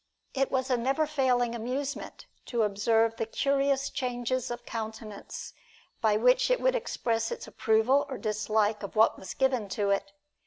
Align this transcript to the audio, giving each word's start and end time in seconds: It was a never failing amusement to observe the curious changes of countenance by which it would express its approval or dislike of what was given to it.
It 0.33 0.49
was 0.49 0.71
a 0.71 0.77
never 0.77 1.05
failing 1.05 1.53
amusement 1.53 2.25
to 2.47 2.63
observe 2.63 3.15
the 3.17 3.27
curious 3.27 3.91
changes 3.91 4.49
of 4.49 4.65
countenance 4.65 5.53
by 6.01 6.17
which 6.17 6.49
it 6.49 6.59
would 6.59 6.73
express 6.73 7.29
its 7.29 7.45
approval 7.45 8.07
or 8.09 8.17
dislike 8.17 8.81
of 8.81 8.95
what 8.95 9.19
was 9.19 9.35
given 9.35 9.69
to 9.69 9.91
it. 9.91 10.11